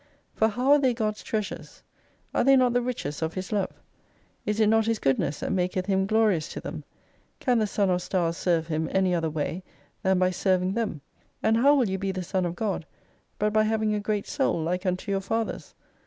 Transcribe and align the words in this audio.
For 0.33 0.47
how 0.47 0.71
are 0.71 0.79
they 0.79 0.95
God's 0.95 1.21
trea 1.21 1.41
sures? 1.41 1.83
Are 2.33 2.43
they 2.43 2.55
not 2.55 2.73
the 2.73 2.81
riches 2.81 3.21
of 3.21 3.35
His 3.35 3.51
love? 3.51 3.69
Is 4.47 4.59
it 4.59 4.65
not 4.65 4.87
His 4.87 4.97
goodness 4.97 5.41
that 5.41 5.51
maketh 5.51 5.85
Him 5.85 6.07
glorious 6.07 6.49
to 6.53 6.59
them? 6.59 6.83
Can 7.39 7.59
the 7.59 7.67
Sun 7.67 7.91
or 7.91 7.99
Stars 7.99 8.35
serve 8.35 8.65
him 8.65 8.89
any 8.91 9.13
other 9.13 9.29
way, 9.29 9.61
than 10.01 10.17
by 10.17 10.31
serving 10.31 10.73
them? 10.73 11.01
And 11.43 11.57
how 11.57 11.75
will 11.75 11.87
you 11.87 11.99
be 11.99 12.11
the 12.11 12.23
Son 12.23 12.45
of 12.47 12.55
God, 12.55 12.87
but 13.37 13.53
by 13.53 13.61
having 13.65 13.93
a 13.93 13.99
great 13.99 14.25
Soul 14.25 14.63
like 14.63 14.87
unto 14.87 15.11
your 15.11 15.21
Father's 15.21 15.75